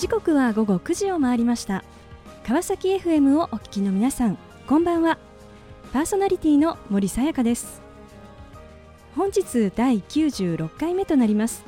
[0.00, 1.84] 時刻は午後9時を回りました。
[2.46, 5.18] 川崎 FM をお聞きの皆さんこんばんは。
[5.92, 7.82] パーソナリティの森さやかです。
[9.14, 11.64] 本日第96回目となります。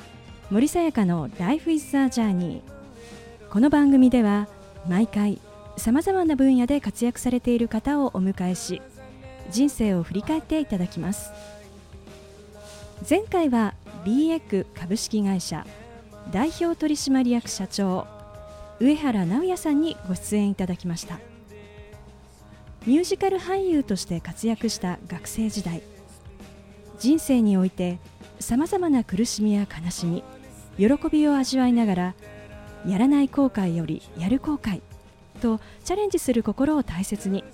[0.50, 2.62] 森さやかの Life is a Journey
[3.50, 4.48] この番組では
[4.88, 5.38] 毎回
[5.76, 8.80] さまざまな分野で活躍されている方をお迎えし
[9.50, 11.30] 人生を振り返っていただきます。
[13.06, 13.74] 前回は
[14.06, 15.66] BX 株式会社
[16.30, 18.06] 代表取締役社長
[18.82, 21.20] 上原直也さんにご出演いただきました。
[22.84, 25.82] ミュージカル俳優として活躍した学生時代。
[26.98, 28.00] 人生において
[28.40, 30.24] さまざまな苦しみや悲しみ
[30.78, 32.14] 喜びを味わいながら
[32.84, 34.82] やらない後悔よりやる後悔
[35.40, 37.44] とチャレンジする心を大切に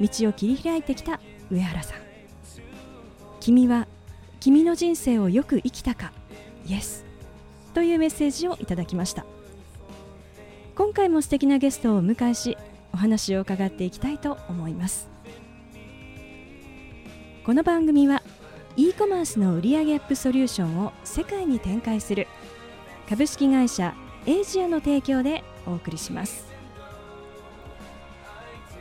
[0.00, 1.98] 道を切り開いてきた上原さん。
[3.38, 3.86] 君は
[4.40, 6.12] 君の人生をよく生きたか
[6.66, 7.04] イエス
[7.72, 9.24] というメッセージをいただきました。
[10.74, 12.56] 今回も素敵なゲストをお迎えし
[12.94, 15.10] お話を伺っていきたいと思います。
[17.44, 18.22] この番組は
[18.76, 22.26] e コマースの売上アップソリューションを世界に展開する
[23.06, 26.46] 株式会社エイジアの提供でお送りします。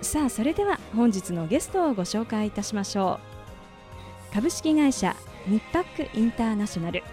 [0.01, 3.19] さあそれでは本日のゲストをご紹介いたしましょ
[4.31, 4.33] う。
[4.33, 5.13] 株式会社
[5.45, 7.03] ニッパックインターナショナル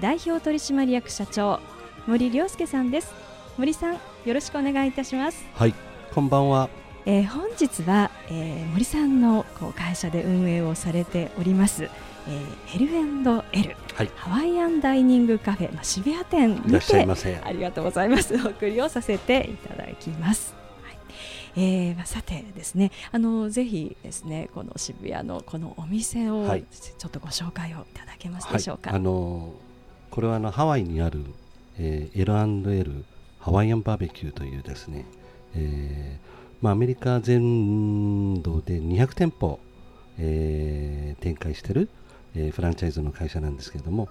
[0.00, 1.58] 代表取締役社長
[2.06, 3.12] 森良介さんです。
[3.58, 5.44] 森さんよろしくお願いいたします。
[5.54, 5.74] はい
[6.14, 6.68] こんばんは、
[7.06, 11.88] えー、本日は、えー、森さんのこう会社で運営をされております
[12.28, 18.34] えー、L&L、はい、ハワイアンダイニングカフェ、まあ、渋谷店にてありがとうございます。
[18.34, 20.54] お送りをさせていただきます。
[20.82, 20.98] はい、
[21.56, 28.90] えーまあ、さてですねあのぜひですねこの渋谷のこのお店を、はい、ちょっとご紹介をいただけますでしょうか。
[28.90, 29.52] はい、あの
[30.10, 31.24] これはあのハワイにある、
[31.78, 33.04] えー、L&L
[33.40, 35.06] ハワイアンバーベキューというですね、
[35.54, 36.30] えー
[36.62, 39.58] まあ、アメリカ全土で200店舗、
[40.18, 41.88] えー、展開している、
[42.34, 44.08] えー、フランチャイズの会社なんですけれども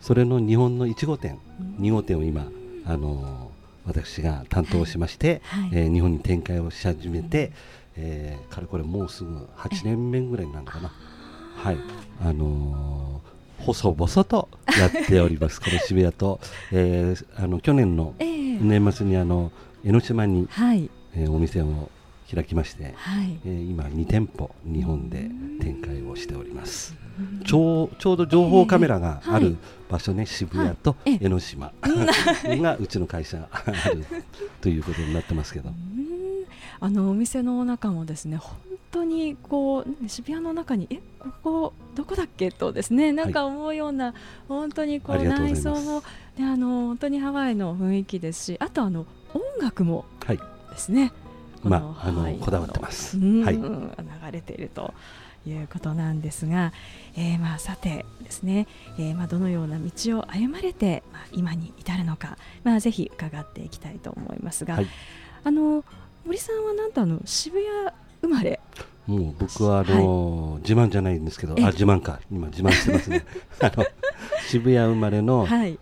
[0.00, 1.38] それの日本の1号店、
[1.78, 2.48] うん、2号店を今、
[2.84, 5.62] あのー、私が担当しまして、はい。
[5.62, 7.52] はい、えー、日本に展開をし始めて、
[7.96, 10.92] えー、かれこれもうすぐ8年目ぐらいになるのかな。
[11.56, 11.78] はい。
[12.22, 14.48] あのー、細々と
[14.78, 16.40] やっております、この渋谷と、
[16.72, 18.14] えー、あの去年の
[18.60, 19.52] 年末にあの
[19.84, 21.90] 江ノ島に、はい、えー、お店を
[22.32, 25.30] 開きまして、はい、えー、今2店舗日本で
[25.60, 26.94] 展開をしております。
[27.44, 29.56] ちょうちょうど情報カメラがある
[29.88, 34.04] 場所ね、えーはい、渋谷と江ノ島、はい、 がうちの会社ある
[34.60, 35.70] ということになってますけど。
[36.78, 38.56] あのお店の中もですね本
[38.90, 44.14] 当にこう渋谷の中にえここどこだっけとですねなんか思うような、はい、
[44.48, 46.02] 本当にこう内装も
[46.36, 51.12] であの本当にハワイの雰囲気ですしあとあの音楽もですね、
[51.62, 53.18] まああのこだわってます。
[53.18, 53.90] はい、流
[54.30, 54.92] れていると。
[55.50, 56.72] いうことなんですが、
[57.16, 58.66] えー、まあさてですね、
[58.98, 64.88] えー、まあどのような道を歩まれて、まあ、今に至るのか、まあ、ぜひ伺っていきたいと思いますが、はい、
[65.44, 65.84] あの
[66.24, 68.58] 森さんはなんとあの渋谷生まれ
[69.06, 72.20] もう僕はあの、はい、自慢じゃないんですけどあ自慢か。
[72.30, 73.24] 今自慢してますね。
[73.60, 73.86] あの
[74.46, 75.78] 渋谷生まれの、はい、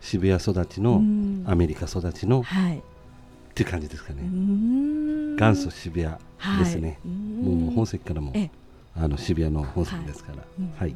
[0.00, 1.02] 渋谷育ちの
[1.46, 2.80] アメリカ育ちの、はい、っ
[3.54, 4.22] ていう感じですかね。
[5.38, 6.14] 元祖渋谷
[6.58, 8.32] ですね、もう本籍からも
[8.96, 10.38] あの渋谷の本籍ですから、
[10.78, 10.94] はい、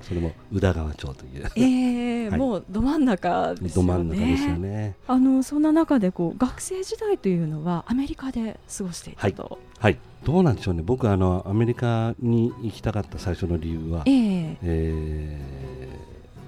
[0.00, 3.88] それも宇田川町という、えーはい、もうど真ん中ですよね。
[3.88, 4.96] ど真ん中ですよね。
[5.06, 9.42] あのそんな中でこう学生時代というのはアメリカで過ごしていたと。
[9.78, 10.82] はい、はい、どうなんでしょうね。
[10.84, 15.88] 僕あのアメリカに行きたかった最初の理由は、えー、え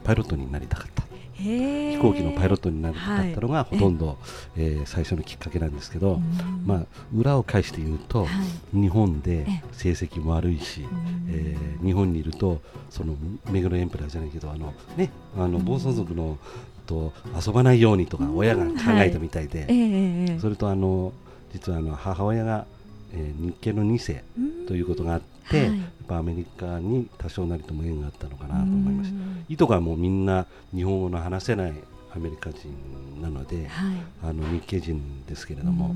[0.02, 1.09] ー、パイロットになりたかった。
[1.40, 4.18] 飛行機のパイロットになりたかったのがほとんど、
[4.56, 6.20] ええ最初のきっかけなんですけど、
[6.66, 8.26] まあ、裏を返して言うと、
[8.72, 10.86] 日本で成績も悪いし、
[11.28, 13.14] えー、日本にいるとその
[13.50, 16.38] 目黒エンペラーじゃないけどあの、ね、あの暴走族の
[16.86, 17.12] と
[17.46, 21.12] 遊ばないようにとか親が考えたみたいで、それとあの
[21.52, 22.66] 実はあの母親が、
[23.12, 24.24] えー、日系の2世
[24.70, 25.26] ということがあって。
[25.50, 25.76] はい、やっ
[26.06, 29.16] ぱアメリカに多少なりとも縁があったのかなと思いました。
[29.48, 31.74] いとかもみんな日本語の話せない
[32.14, 32.72] アメリカ人
[33.20, 35.92] なので、はい、あの日系人ですけれども、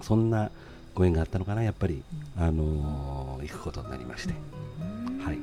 [0.00, 0.50] そんな
[0.94, 2.02] ご縁があったのかなやっぱり、
[2.38, 4.32] あのー、行くことになりまして。
[5.22, 5.38] はい。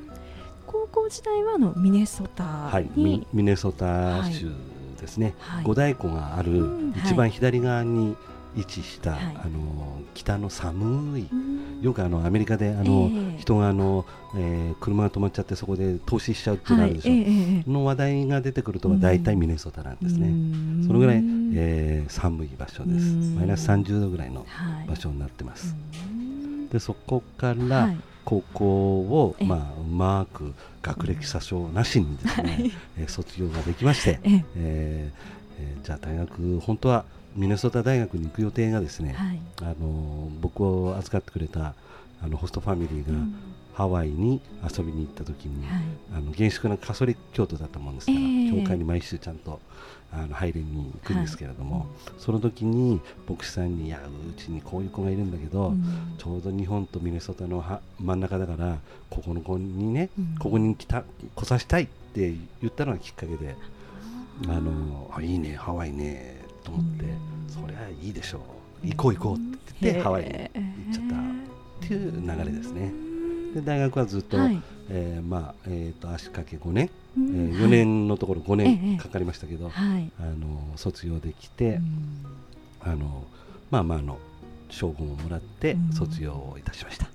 [0.65, 2.89] 高校時代はあのミネソタはい。
[2.95, 4.51] ミネソタ州
[5.00, 6.65] ですね、はい、五大湖がある
[7.06, 8.15] 一番左側に、
[8.55, 9.21] 位置した、はい。
[9.45, 11.81] あの北の寒いうん。
[11.81, 13.41] よくあのアメリカであの、ええ。
[13.41, 14.05] 人があの、
[14.35, 17.63] えー車が止まっちゃってそこで投資しちゃうっていうのがあるでしょ、はいえええ。
[17.67, 20.83] えの話題が出てくるとは大体ミネソタなんですね、うん。
[20.88, 21.17] そのぐらい、
[21.53, 23.15] えー寒い場所です。
[23.15, 23.35] うん。
[23.35, 24.88] マイナス30度ぐらいのはい。
[24.88, 26.69] 場所になってます、うん。
[26.69, 27.97] でそこから、はい。
[28.25, 28.65] 高校
[29.01, 29.47] を、ええ。
[29.47, 32.71] まあ、うまく学歴詐称なしにですね、はい。
[32.99, 34.45] えー卒業ができまして、ええ。
[34.56, 37.03] えーえーじゃあ大学本当は
[37.35, 39.39] ミネソタ大学に行く予定がですね、はい。
[39.62, 41.74] あのー僕を預かってくれた
[42.21, 43.35] あのホストファミリーがうん。
[43.74, 45.83] ハワイに遊びに行った時に、はい。
[46.18, 48.51] あの厳粛なカソリック教徒だったもんですから、ええ。
[48.51, 49.59] 教会に毎週ちゃんと
[50.12, 51.88] あの入りに行くんですけれども、はい。
[52.19, 55.83] その時に牧師さんに「いやうちにこういう子がいるんだけど、うん。
[56.19, 58.77] ちょうど日本とミネソタのは真ん中だから
[59.09, 60.35] ここの子にね、うん。
[60.38, 61.03] ここに来た
[61.35, 62.31] 来させたいって
[62.62, 63.56] 言ったのがきっかけで
[64.47, 67.50] あのあいいねハワイねと思って、うん。
[67.50, 68.39] そりゃいいでしょ
[68.83, 68.88] う。
[68.88, 70.42] 行こう行こうって言って、ハワイに行っ
[70.94, 72.92] ちゃったっていう流れですね。
[73.54, 74.62] で大学はずっと、はい。
[74.89, 77.27] えーまあえー、と足掛け5年、うん。
[77.27, 80.12] えー4年のところ5ええ年かかりましたけど、はい。
[80.19, 82.92] あの卒業できて、うん。
[82.92, 83.25] あの
[83.71, 84.19] まあまああの
[84.69, 85.94] 称号をもらってうん。
[85.94, 87.07] 卒業をいたしました。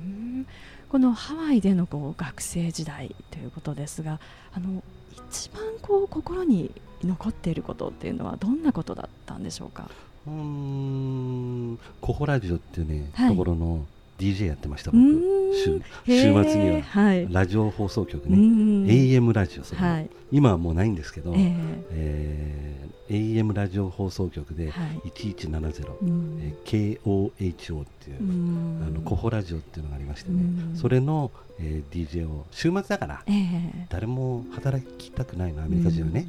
[0.00, 0.46] うん。
[0.88, 4.20] このハワイでのこう学生時代ということですが
[4.52, 4.84] あの
[5.30, 6.70] 一番こう心に
[7.02, 9.90] 残っていることっていうのはどんなことだったんでしょうか？
[10.26, 13.30] うーんコホラジオっていうね、はい。
[13.30, 13.86] ところの
[14.18, 15.52] DJ やってましたう僕。
[15.54, 17.28] 週末にははい。
[17.32, 20.10] ラジオ放送局うね、ん AM ラジオそれも、はい。
[20.32, 21.54] 今はもうないんですけど、え
[21.92, 22.72] え。
[22.82, 25.00] ー AM ラジオ放送局でえはい。
[25.10, 26.38] 1170、うん。
[26.42, 28.82] えー KOHO っていう、うん。
[28.86, 30.76] あのコホラジオっていうのがありましてね、うん。
[30.76, 31.30] それの、
[31.60, 33.86] えー DJ を週末だからええ。
[33.90, 36.26] 誰も働きたくないのアメリカ人はね。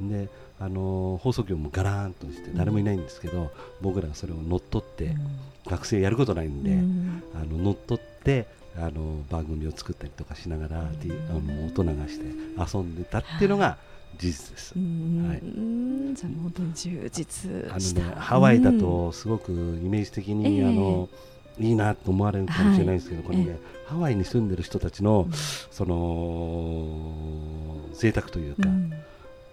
[0.00, 0.08] う、ん。
[0.08, 0.28] で
[0.64, 3.50] あのー放送局もガラーンとして誰もいないんですけど、
[3.80, 5.16] 僕らがそれを乗っ取って、
[5.66, 7.22] 学生やることないんで、うん。
[7.34, 10.86] あの乗っ取ってあの番組を作ったりとかしながら、うん。
[10.86, 12.26] あの音流して
[12.76, 13.76] 遊んでたっていうのが
[14.18, 14.72] 事実です。
[14.76, 15.28] うん。
[15.28, 15.40] はい。
[16.14, 19.54] じゃあ本当に充実あのね、ハワイだとすごくイ
[19.88, 20.64] メージ的に、ええ。
[20.64, 21.08] あの
[21.58, 23.26] いいなと思われるかもしれないですけど、はい。
[23.26, 25.32] これね、ハワイに住んでる人たちのうん。
[25.70, 28.92] その贅沢というか、うん。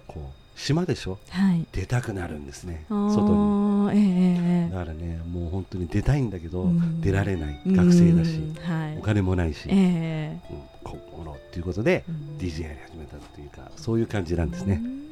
[0.08, 0.24] こう
[0.60, 1.18] 島でしょ？
[1.30, 1.66] はい。
[1.72, 2.86] 出たくなるんですね。
[2.90, 4.00] 外に。
[4.00, 7.02] ええだからねもう本当に出たいんだけど、うん。
[7.02, 7.62] 出られない。
[7.66, 8.54] 学生だし、うん。
[8.62, 8.98] はい。
[8.98, 10.40] お金もないし、ええ。
[10.52, 12.38] うん、ここのっていうことで、うん。
[12.38, 14.82] DJ やり始めたっていうかそういう感じなんですね。
[14.84, 14.88] う。
[14.88, 15.09] ん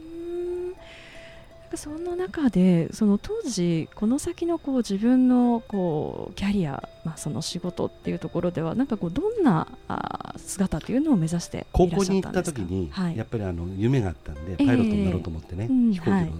[1.76, 12.08] その中でその当時この先のこう自分のこうキャリア、まあ、その仕事っていうところではなんかこうどんなあー姿というのを目指していら高っしゃったんですか？
[12.08, 13.18] 校に行った時に、はい。
[13.18, 16.32] やっぱりあの夢があったんで、ええパイロットになろうと思ってね、うん飛行機のはい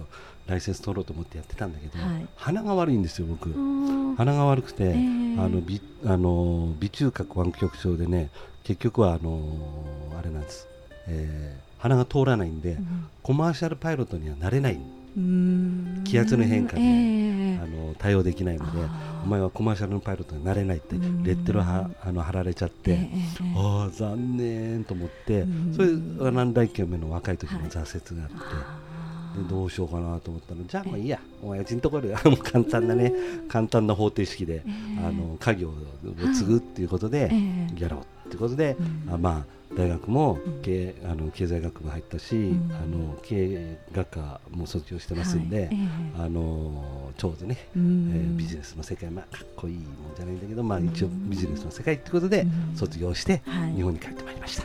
[0.46, 2.26] ライセンス取ろうと思ってやってたんだけど、はい。
[2.36, 3.52] 鼻が悪いんですよ僕、
[4.16, 4.92] 鼻が悪くて、ええ。
[4.92, 4.96] あ
[5.46, 8.30] のびあの鼻中隔湾曲症でね
[8.64, 9.42] 結局はあの
[10.18, 10.66] あれなんです、
[11.06, 14.97] えー鼻が通らないんで、うんコマーシャルパイロットにはなれない、うん
[16.04, 18.88] 気圧の変化でええあの対応できないので
[19.24, 21.22] お前はコマーシャルのパイロットになれないってうん。
[21.24, 25.74] レッテルはあの貼られちゃって、ええええああ残念と思って、うん。
[25.74, 29.42] それ何代目の若い時の挫折があって、あー。
[29.42, 31.20] でどうしようかなと思ったらじゃあもういいや。
[31.42, 33.12] 親父のところで もう簡単なね
[33.48, 35.06] 簡単な方程式で、ええ。
[35.06, 35.72] あの家業を
[36.34, 37.82] 継ぐっていうことでええ。
[37.82, 38.76] やろうっていうことで、
[39.06, 39.14] うん。
[39.14, 40.62] あまあ大学もうん。
[40.62, 42.70] 経,、あの経済学部入ったし、ん。
[42.72, 45.68] あの経営学科も卒業してますんで、はい。
[45.72, 45.78] え
[46.18, 46.22] え。
[46.22, 48.10] あのちょうどね、うん。
[48.14, 50.86] えービジネスの世界、まあ、かっこいいもんじゃないんだけど、まあ、うん。
[50.86, 52.76] 一応ビジネスの世界ってことでうん。
[52.76, 53.74] 卒業してはい。
[53.74, 54.64] 日本に帰ってまいりました。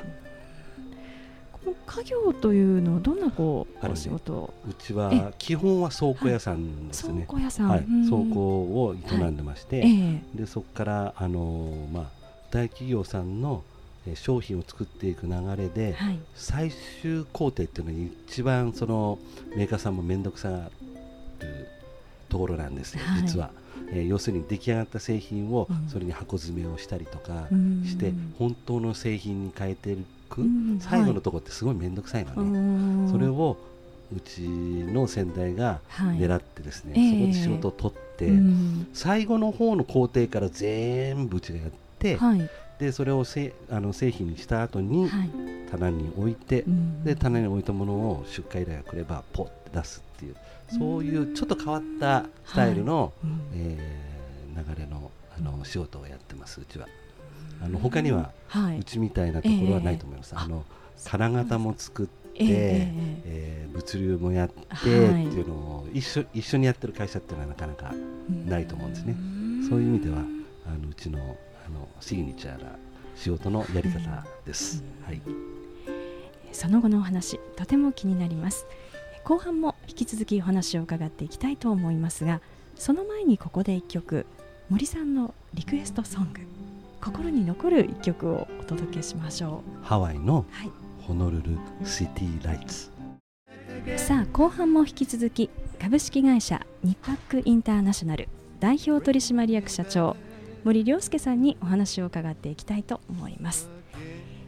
[1.53, 4.33] この家業というのはどんなこうお仕事？
[4.33, 7.23] をうちは基本は倉庫屋さんです倉ね。
[7.25, 7.79] 庫屋さん、
[8.09, 10.21] 倉庫を営んでまして、ええ。
[10.35, 12.22] でそこからあのーまあ
[12.53, 13.63] 大企業さんの
[14.05, 16.19] えー商品を作っていく流れで、はい。
[16.35, 19.17] 最終工程っていうのが一番その
[19.55, 20.57] メーカーさんも面倒くさが
[21.39, 21.67] る
[22.29, 23.21] ところなんですよ、はい。
[23.21, 23.49] 実は、
[23.91, 25.89] えー要するに出来上がった製品をうん。
[25.89, 27.83] それに箱詰めをしたりとかうん。
[27.85, 29.97] して、本当の製品に変えてい
[30.29, 30.79] く、うん。
[30.79, 32.61] 最後のところってすごい面倒くさいのはいね、う
[33.07, 33.09] ん。
[33.09, 33.57] それを
[34.15, 36.17] うちの先代がはい。
[36.19, 37.11] 狙ってですね、ええ。
[37.11, 38.87] そこで仕事を取って、うん。
[38.93, 41.82] 最後の方の工程から全部うちがやって、
[42.17, 42.49] はい。
[42.79, 45.29] でそれをせあの製品にした後にはい。
[45.71, 47.03] 棚に置いて、うん。
[47.03, 50.35] で棚に置いたものを出荷依頼が来ればポッて出すっていう
[50.69, 53.39] そういうちょっと変わったスタイルの、うん。
[53.55, 54.13] えー
[54.53, 56.87] 流れのあの仕事をやってますうちは。
[57.61, 58.79] あの他にははい。
[58.79, 60.43] うちみたいなところはないと思います、ええ。
[60.43, 60.63] あの
[61.03, 67.93] 金型も作ってえー、えー、物流もやってっていうのを一緒一緒にやってる会社っていうのはなかなか
[68.47, 69.15] ないと思うんですね。
[69.69, 70.21] そういう意味ではあ
[70.83, 71.19] のうちの
[71.65, 72.71] あのシグニチャーな
[73.15, 74.83] 仕事のやり方です。
[75.05, 75.21] はい。
[76.51, 78.65] その後のお話とても気になります。
[79.23, 82.41] 後半も引き続きお話を伺っていきたいと思いますが、
[82.75, 84.25] その前にここで一曲
[84.69, 86.41] 森さんのリクエストソング
[87.01, 89.85] 心に残る一曲をお届けしましょう。
[89.85, 90.45] ハワイの
[91.01, 92.91] ホノルルシティライツ。
[93.97, 95.49] さあ後半も引き続き
[95.81, 98.29] 株式会社ニッパックインターナショナル
[98.59, 100.15] 代表取締役社長
[100.63, 103.69] 森良介さんにお話を伺っていきたいと思います、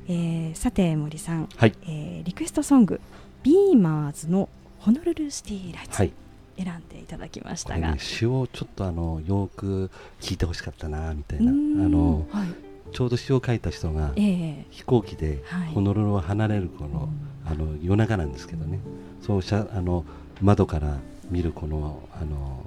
[0.08, 3.02] えー、さて森さん、はい、えー、リクエストソング
[3.44, 6.14] ビーマーズのホノルルシティライツ、はい、
[6.58, 9.92] 選んでいただきましたが、ね、詩をちょっとあのよく
[10.22, 11.52] 聞いてほしかったなみたいな。
[11.52, 11.54] あ
[11.90, 12.48] の、はい、
[12.92, 15.44] ちょうど詩を書いた人が、えー、飛行機で
[15.74, 17.10] ホノルルを離れるこの,、
[17.46, 18.80] あの夜中なんですけどね。
[19.22, 20.06] そうしゃあの
[20.42, 22.64] 窓から見るこのあの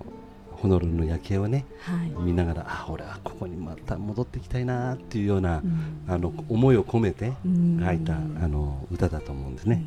[0.60, 9.84] ホノルルの夜景をね、はい、見ながらあ俺はここにまた戻ってきたいなっていうような、うん、あの思いを込めて書いた、あの歌だと思うんですね、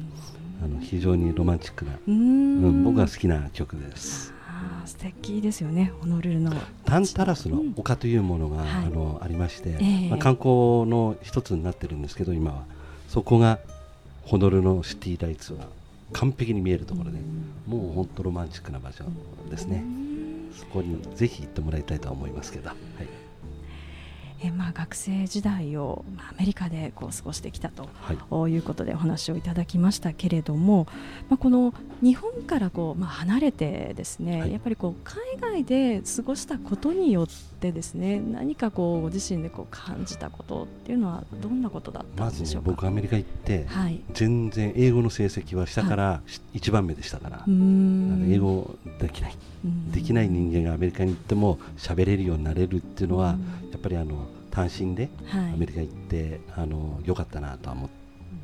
[0.64, 4.34] あの非常にロマンチックな、うん、僕が好きな曲です。
[4.86, 6.54] 素敵ですよね、ホノルルの。
[6.86, 12.64] タンタラスの丘というものが、あのありまして、えー、まあ、観光の一つになってるんですけど今は。
[13.12, 13.60] そこが
[14.24, 15.66] ホノルルのシティライツは
[16.14, 17.18] 完璧に見えるところで、
[17.68, 19.06] もう本当ロマンチックな場所
[19.50, 19.84] ですね。
[20.58, 22.70] そこにぜひ行ってもらいたいと思いますけど。
[22.70, 23.21] はい
[24.44, 30.88] えまあ、学生時代を、まあ、アメリカでこう過ごしてきたと、はい、いうことでお話をいただきましたけれども、
[31.30, 37.28] まあ、この日本からこう、まあ、離れてですね、はい、やっぱりこう海外で過ごしたことによっ
[37.60, 46.22] てですね何かこうご自身でこう感じたことっていうのはどんなことだったんでしょうか、まず、ね、僕アメリカ行って、はい、全然英語の成績は下から
[46.56, 53.38] 1番目でしたから、はい、英語できないできない人間がアメリカに行っても喋れるようになれるっていうのは
[53.72, 57.90] やっぱりあの単身でアメリカ行って、あの良かったなとは思っ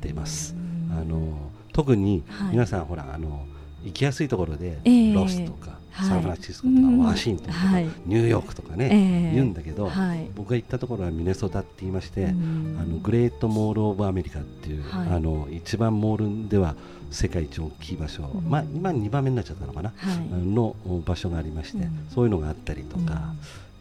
[0.00, 0.54] ています。
[0.90, 3.46] あの特に皆さん、ほらあの
[3.84, 4.78] 行きやすいところで、
[5.14, 7.58] ロスとか、サンフランシスコとか、ワシントンとか、
[8.06, 9.90] ニューヨークとかね、言うんだけど、
[10.34, 16.76] 僕が行ったところはミネソタって言いまして、あのグレートモール・オブ・アメリカっていう、あの一番モールでは
[17.10, 19.92] 世界一大きい場所、まあ、今2番目になっちゃったのかな、
[20.32, 23.34] の場所がありまして、そういうのがあったりとか、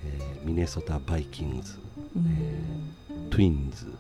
[0.06, 1.78] えミネソタ・バイキングズ
[2.18, 3.94] えー、トゥインズ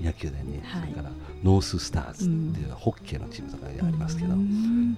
[0.00, 1.10] 野球でね、はい、それから
[1.42, 4.34] ノーススターズっていうホッケーのチームとかありますけど、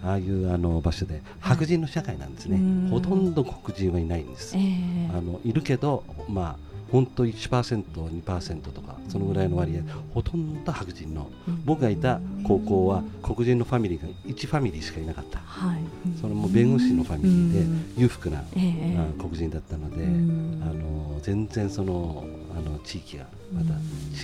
[0.05, 9.83] ああいうあの場所で白人の社会なんですね、ほとんど黒人はいないんです、えー、あのいるけど、まあ、本当1%、2%とかそのぐらいの割合
[10.15, 11.31] ほとんど白人の、
[11.65, 15.81] 僕がいた高校は黒人のファミリーが1ファミリーしかいなかった、はい、
[16.21, 22.25] それも弁護士のファミリーで裕福な、えー、黒人だったので、あの全然その
[22.57, 23.75] あの地域がまた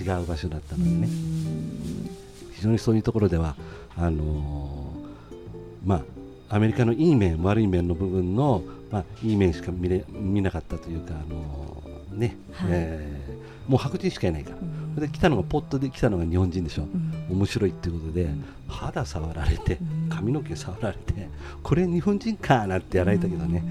[0.03, 1.07] 違う場所だったのでね。
[2.53, 3.55] 非常にそういうところでは
[3.97, 4.93] あの
[5.85, 5.95] ま
[6.49, 11.83] あアメリカのいい面悪い面の部分の、まあ、いい面しか見れ見なかったというか、あの
[12.15, 14.51] ね、はい、えー、もう白人しかいないか。
[14.51, 21.27] ら、うん、で来たのがポットで来たのが日本人でしょ、うん、面白いっていうことで、うん、肌触られて髪の毛触られて
[21.63, 23.63] これ日本人かなってやられたけどね、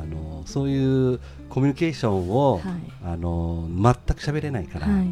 [0.00, 2.62] あのそういうコミュニケーションを、はい、
[3.04, 3.82] あの全
[4.16, 5.06] く喋れないから、はい、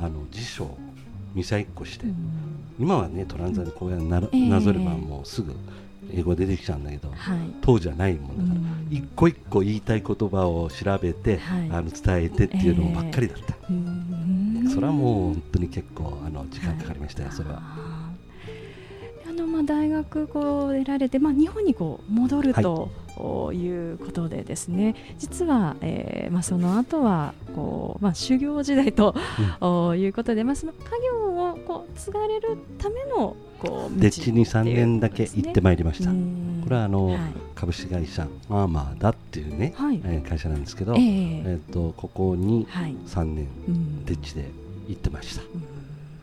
[0.00, 0.78] あの辞書を
[1.34, 2.16] 見さいっこして、うん、
[2.78, 5.54] 今はねトランザでこうやってな,、なぞればもうすぐ
[6.14, 17.62] 英語出てきちゃうんだけど、はい、当時はないもんだから、うん、一個一個言いたい言葉を調べて、あの伝えてっていうのばっかりだった、えー、それはもう本当に結構あの時間かかりましたよ、それは。
[19.28, 22.90] あのまあ大学こう出られて、まあ、日本にこう戻ると、
[23.52, 24.94] いうことでですね。
[25.18, 29.14] 実は、えーまあ、その後はこう、まあ、修行時代と、
[29.60, 36.10] うん、いうことで、まあ、その家業をこう継がれるためのこう、で地に3年だけ行ってまいりました。
[36.10, 37.18] これはあの、はい、
[37.54, 42.66] 株式会社アーマーだっていうね、はい、えー、会社なんですけど、えー、えー、とここに
[43.06, 44.50] 3年、でっちで
[44.88, 45.42] 行ってました。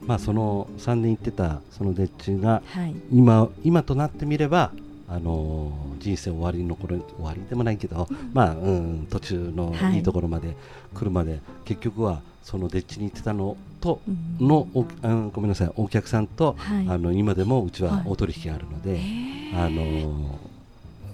[0.05, 4.71] まあ、その3年行ってたそのでっちが、はい、今今となってみれば
[5.11, 9.99] あの人生終わりの頃終わりでもないけど、うん、まあ、うん、途中のい。
[9.99, 10.55] いところまで
[10.93, 14.01] 来るまで、はい、結局はそのデッチに行ってたのと
[14.39, 20.39] の、うん、ごめんなさいお客さんと、はい、あの今でもうちはお取引があるので、はい、あの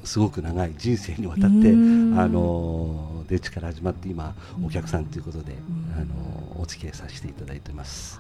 [0.04, 1.72] すごく長い人生にわたって、あ
[2.28, 5.56] のデッチから始まって今お客さんということで、
[5.98, 8.20] あのお付き合いさせていただいてます。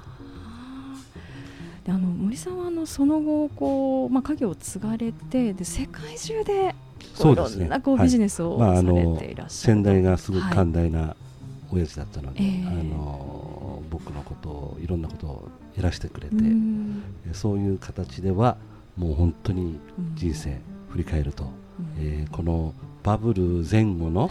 [1.86, 6.74] であの森さんはあのその後こう、まあ、家業を継がれてで世界中で
[7.14, 7.58] そうですね。
[7.58, 11.16] いろんなこうビジネスをまああさていらっしゃる先代がすごく寛大な
[11.72, 12.68] 親父だったので、ええ。
[12.68, 17.04] あの僕のことをいろんなことをやらせてくれて、うん。
[17.34, 18.58] そういう形では
[18.98, 20.16] もう本当にうん。
[20.16, 21.52] 人生振り返ると、うん。
[22.00, 22.74] えーこの
[23.04, 24.30] バブル前後のはい。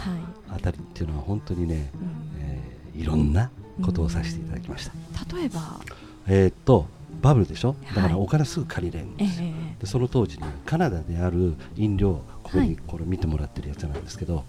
[0.50, 2.40] あたりっていうのは本当にね、うん。
[2.40, 3.50] えーいろんな
[3.82, 5.80] ことをさせていただきました、例えば、
[6.28, 6.86] えーっと
[7.24, 7.74] バブルでしょ？
[7.88, 14.44] だかはいらお金すぐ借りれるんえですよ、えでその当時にカナダである飲料ここはいにこれ見てもらってるやつなんですけど、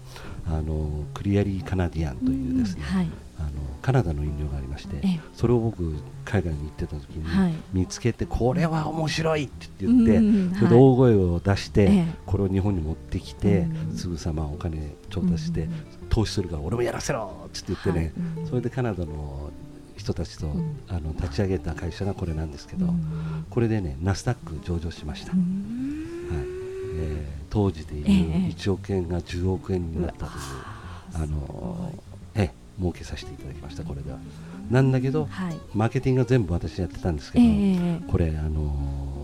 [0.46, 3.08] あのクリアリーカナディアンというですね、んはい。
[3.38, 3.50] あの
[3.82, 5.20] カナダの飲料がありまして、ええ。
[5.34, 5.82] それを僕
[6.24, 7.50] 海外に行ってた時はい。
[7.50, 12.06] に見つけて、これは面白いって言って、うんそれで大声を出して、ええ。
[12.26, 15.72] これを日本に持ってきて、うんすぐさまお金調達して、うん
[16.08, 18.12] 投資するから俺もやらせろって言ってね、
[18.48, 19.50] それでカナダの
[19.96, 20.76] 人たちと、うん。
[20.88, 23.46] あの立ち上げた会社がこれなんですけど、うん。
[23.50, 25.44] これでねナスダック上場しました、うはい。
[25.44, 26.06] ん
[26.98, 28.10] えー当時でいうえ
[28.48, 30.30] え1億円が10億円になったという、
[31.14, 34.18] あのすええ儲けさせていただきましたこれでは。
[34.70, 35.56] なんだけどはい。
[35.74, 39.16] マーケティングは全部私やってたんですけえど、えこれ、あのー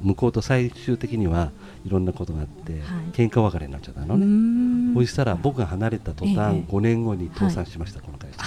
[0.00, 1.50] 向こうと最終的には
[1.84, 2.82] いろんなことがあって、はい。
[3.12, 4.94] 喧嘩別れになっちゃったのうね、ん。
[4.94, 8.38] そしたら僕が離れた途端、ええ5年後に倒産しました、この会社、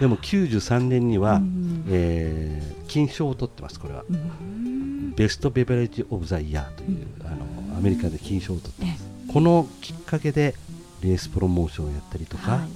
[0.00, 7.28] でも93年には、うんえー金賞を取ってますこれは、うんベストベベレッジ・オブ・ザ・イヤーという、あ
[7.72, 9.08] のアメリカで金賞を取ってえます。
[9.32, 10.54] このきっかけで
[11.02, 12.68] レースプロモーションをやったりとか、はい。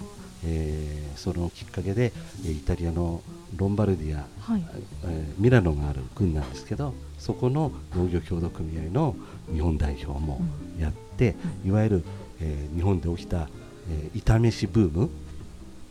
[0.44, 2.12] えーそのきっかけで
[2.44, 3.22] えーイタリアの
[3.56, 4.64] ロンバルディア、はい。
[5.04, 9.14] えーミラノがある郡なんですけどそこの農業協同組合の
[9.52, 10.40] 日本代表も
[10.78, 12.04] やって、いわゆる、
[12.40, 13.48] えー日本で起きた、
[13.88, 15.10] えー炒めしブーム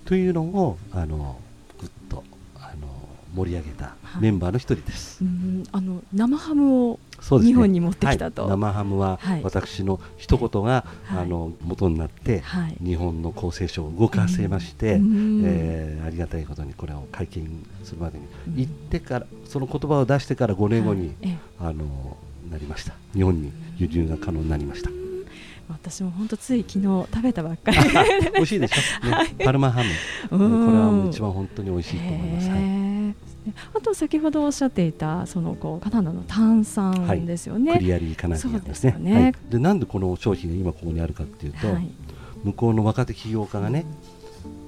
[0.06, 1.40] というのをあの
[1.80, 2.24] ぐっと
[2.58, 2.88] あの
[3.36, 4.22] 盛り上げたはい。
[4.24, 5.24] メンバーの一人です。
[5.24, 7.00] うんあの生ハムを
[7.40, 8.44] 日本に持ってきたと。
[8.44, 8.52] はい。
[8.52, 9.44] 生ハムははい。
[9.44, 11.24] 私の一言が、はい。
[11.24, 12.78] あの元になって、はい。
[12.84, 15.42] 日本の厚生省を動かせまして、うん。
[15.46, 18.56] えーありがたいことにこれを会見するまでに、うん。
[18.60, 21.14] 行ってからその言葉を出してから5年後に、
[21.60, 22.18] あの
[22.50, 22.94] なりました。
[23.14, 24.90] 日本に輸入が可能になりました
[25.72, 27.78] 私も本当つい昨日食べたばっかり。
[28.34, 29.36] 美味しいでしょ、ね。
[29.44, 29.90] パルマハム、
[30.38, 30.66] うん。
[30.66, 32.50] これはもう一番本当に美味しいと思います、
[33.74, 37.74] あと先ほどおっしゃっていたそのこうカナダの炭酸ですよね。
[37.74, 38.92] クリアリーカナディアンですね。
[38.98, 39.22] でね。
[39.24, 41.88] はい、でなんでこの商品が今ここにあるかっていうと、はい。
[42.44, 43.86] 向こうの若手起業家がね、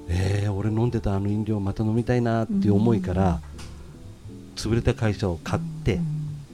[0.08, 3.40] えー、俺飲んでたあの飲料また飲みたいなっていう思いから、
[4.56, 6.00] 潰れた会社を買って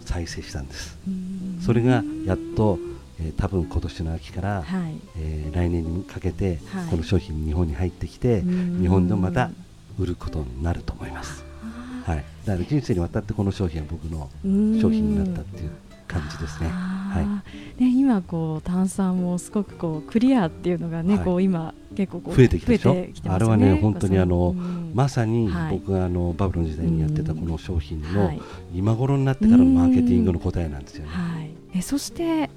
[0.04, 1.60] 再生したんです、うん。
[1.60, 2.78] それがやっと、
[3.22, 4.94] えー多分今年の秋から、はい。
[5.18, 6.88] えー来年にかけて、はい。
[6.90, 8.80] この商品日本に入ってきて、うん。
[8.80, 9.50] 日本でもまた
[9.98, 11.44] 売ることになると思います、
[12.06, 15.70] あはい、だから人生にわたってこの商品は僕のー商品になったっていう
[16.08, 17.80] 感じですね、あー。
[17.84, 21.24] ね今こう炭酸もすごくこうクリアっていうのがね、はい。
[21.24, 22.94] こう今結構増えてきたでしょ？
[22.94, 24.92] 増えてきてますあれはね本当にあのうん。
[24.94, 28.40] まさにはい僕があのバブルの時代にやってたこの商品のはい。
[28.74, 31.10] 今頃になってからのマーケティングの答えなんですよね。
[31.10, 32.49] はい、えそして、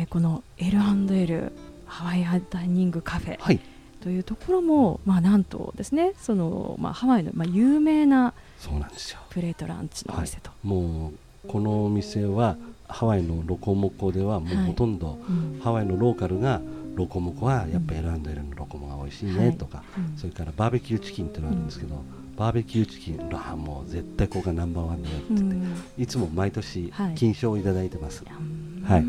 [0.00, 1.52] えーこの L&L
[1.84, 3.60] ハワイダイニングカフェはい、
[4.02, 9.18] というところも、まあ、なんとですねその、まあ、ハワイの、まあ、有名なそうなんですよ。
[9.30, 11.12] プレートランチのお店と、も
[11.44, 12.56] うこのお店は
[12.88, 15.60] ハワイのロコモコではもうはいほとんどうん。
[15.60, 16.60] ハワイのローカルが
[16.94, 19.46] ロコモコはやっぱ L&L のロコモが美味しいはい。
[19.46, 20.16] ねとか、うん。
[20.16, 22.02] それからバーベキューチキンっていうのがあるんですけど、
[22.36, 25.74] バーベキューチキンあもう絶対ここがナンバーワンだよって言って、うん。
[25.98, 27.14] いつも毎年はい。
[27.14, 28.24] 金賞をいただいてます。
[28.24, 28.84] うん。
[28.86, 29.04] はい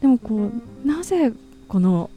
[0.00, 0.50] でもこ
[0.84, 1.32] うなぜ
[1.66, 2.10] この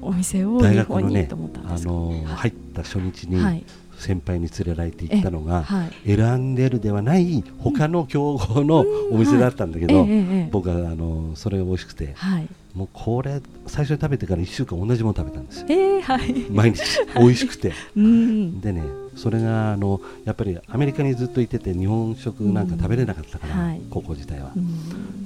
[0.00, 2.20] お店を日大学のね本にと思ったんですか、あのはい。
[2.24, 3.64] 入った初日にはい。
[3.96, 10.06] 先輩に連れられて行ったのが、はい、L&L ではない他の競合のお店だったんだけど、
[10.50, 12.48] 僕はあのそれが美味しくてはい。
[12.74, 15.66] もうこれ最初に食べてから1週間同じもの食べたんですよ。
[15.70, 16.50] えー、はい。
[16.50, 16.82] 毎日。
[17.14, 17.72] 美味しくて。
[17.96, 18.60] うん。
[18.60, 18.82] でね
[19.16, 23.80] それがあのやっぱりアメリカにずっといてて日本食なんか食べれなかったから、うんはい。
[23.90, 24.64] 高校時代は、うん。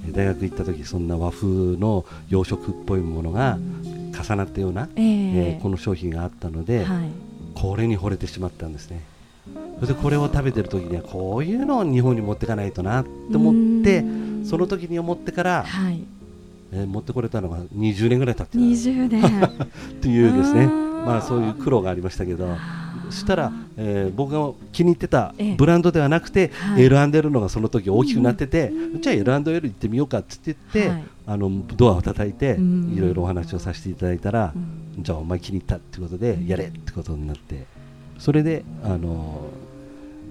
[0.08, 3.58] え大学行った時そんな和風の洋食っぽいものが
[4.12, 7.08] 重なったような、えーえーこの商品があったので、はい。
[7.54, 9.02] これに惚れてしまったんですね。
[9.80, 14.04] それでこれを食べてる時にはこういうのを日本に持っていかないとなって思ってう
[14.42, 14.44] ん。
[14.44, 16.02] その時に思ってから、はい。
[16.72, 18.58] えー持ってこれたのが20年ぐらい経ってた。
[18.58, 19.24] 20年。
[19.44, 19.66] っ
[20.00, 20.66] ていうですね。
[20.66, 22.48] まあそういう苦労がありましたけど
[23.10, 25.54] したら、えー僕が気に入ってたええ。
[25.56, 26.84] ブランドではなくて、はい。
[26.84, 31.04] L&L のがその時大きくなってて、じゃあ L&L 行ってみようかって言って、はい。
[31.26, 32.94] あのドアを叩いてうん。
[32.96, 35.02] いろいろお話をさせていただいたら、うん。
[35.02, 36.46] じゃあお前気に入ったってことでうん。
[36.46, 37.66] やれってことになって
[38.18, 39.48] それであの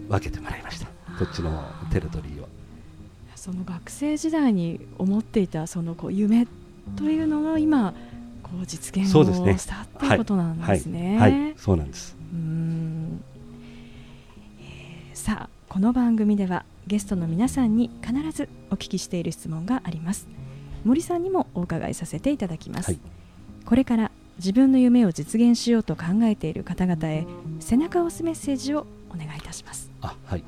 [0.09, 0.87] 分けてもらいました。
[0.87, 2.47] あこっちのテレトリーは
[3.35, 6.47] その学生時代に思っていたそのこう夢
[6.97, 7.93] というのが今
[8.43, 11.17] こう実現をしたっていうことなんですね。
[11.17, 11.41] はい、はい。
[11.43, 12.16] はい、そうなんです。
[15.77, 20.27] この番組ではゲストの皆さんに必ずお聞きしている質問があります。
[20.83, 22.93] 森さんにもお伺いさせていただきます。
[22.93, 22.99] はい、
[23.63, 27.27] これから自分の夢を実現しようと考えている方々へ
[27.59, 29.91] 背中を押すメッセージをお願いいたします。
[30.01, 30.43] あはい。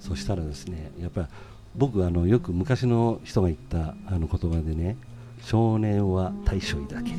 [0.00, 1.26] そしたらですね、やっぱり
[1.76, 4.96] 僕あのよく昔の人が言ったあの言葉でね、
[5.42, 7.14] 少年は大将だけっ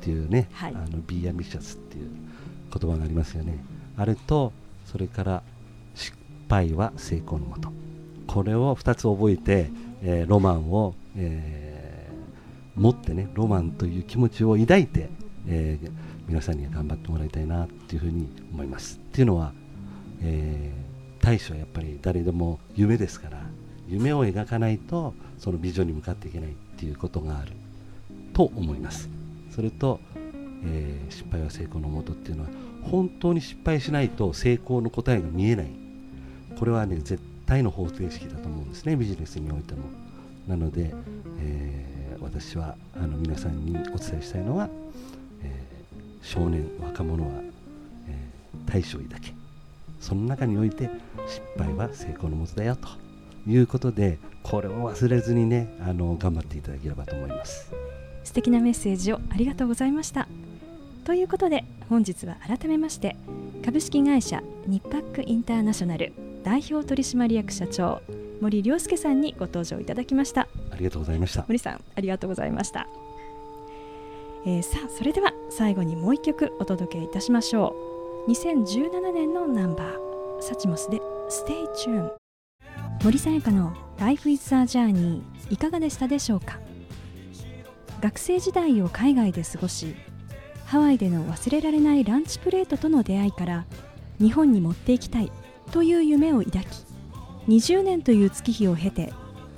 [0.00, 2.08] ていうね、はい、あのビーアミシャスっていう
[2.72, 3.62] 言葉がありますよね。
[3.98, 4.54] あれと
[4.86, 5.42] それから
[6.52, 7.72] 失敗は成功のもと。
[8.26, 9.70] これを2つ覚えて、
[10.02, 15.08] えー、ロマンを、えー、持ってねロマンという気持ちを抱いて
[15.48, 15.90] えー、
[16.28, 18.98] 皆さんには頑張ってもらいたいなっていうふうに思います。
[18.98, 19.52] っていうのは、
[20.22, 23.40] えー、大使はやっぱり誰でも夢ですから
[23.88, 27.52] 夢を描かないとそのビジョンに向かっていけないっていうことがある
[28.34, 29.08] と思います。
[29.50, 30.00] それと、
[30.64, 32.50] えー、失敗は成功のもとっていうのは
[32.82, 35.81] 本当に失敗しないと成功の答えが見えない
[36.58, 39.80] これはね絶対の方程式だと思うんですねビジネスにおいても。
[40.48, 40.92] なので、
[41.38, 44.68] えー、私はあの皆さんにお伝えしたいのは
[46.22, 47.30] 少年若者は、
[48.08, 49.34] えー、大将だけ。
[50.00, 50.90] その中において
[51.28, 52.88] 失敗は成功のもとだよと
[53.48, 57.72] いうことでこれを忘れずにねあの頑張っていただければと思います。
[58.24, 60.28] 素敵なメッセージをありがとうございました。
[61.04, 63.16] ということで本日は改めまして
[63.64, 68.02] 株式会社日パックインターナショナル代表取締役社長
[68.40, 70.48] 森良介さんにご登場いただきました。
[70.70, 71.44] ありがとうございました。
[71.46, 72.88] 森さんありがとうございました。
[74.44, 77.74] えー、さあそれでは最後にもう一曲お届けいたしましょ
[78.26, 78.30] う。
[78.30, 81.00] 2017年のナンバーサチモスで
[81.30, 82.10] 「Stay Tune」
[83.04, 86.58] 森さやかの「Life is a Journey」いかがでしたでしょうか？
[88.00, 89.94] 学生時代を海外で過ごし
[90.66, 93.64] ハワイでの忘れられないランチプレートとの出会いから
[94.18, 95.30] 日本に持っていきたい
[95.72, 96.66] という夢を抱き
[97.48, 99.12] 20年という月日を経て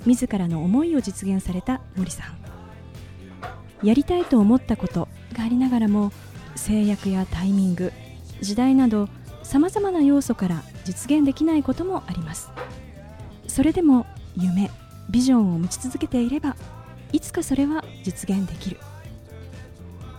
[0.05, 3.85] 自らの思いを実現された森さん。
[3.85, 6.11] やりたいと思ったことがありながらも
[6.55, 7.91] 制約やタイミング
[8.39, 9.09] 時代など
[9.43, 12.49] さまざまな要素から実現できないこともあります。
[13.47, 14.05] それでも
[14.37, 14.71] 夢
[15.09, 16.55] ビジョンを持ち続けていれば
[17.11, 18.79] いつかそれは実現できる。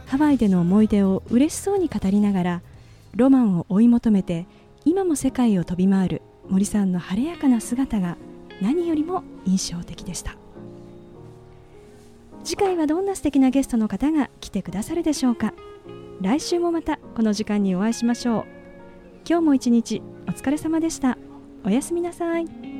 [0.06, 2.62] ハワイでの思い出を嬉しそうに語りながら
[3.14, 4.46] ロマンを追い求めて
[4.86, 8.16] 今も世界を飛び回る森さんの晴れやかな姿が
[8.62, 10.36] 何よりも印象的でした。
[12.44, 15.54] 次回はどんな素敵なゲストの方が来てくださるでしょうか。
[16.22, 18.44] 来週もまたこの時間にお会いしましょう。
[19.28, 21.18] 今日も一日お疲れ様でした。
[21.64, 22.75] おやすみなさい。